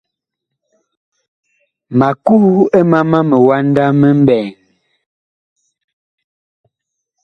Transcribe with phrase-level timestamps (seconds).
[1.97, 2.45] Ma kuh
[2.77, 4.49] ɛ mama miwanda mi mɓɛɛŋ.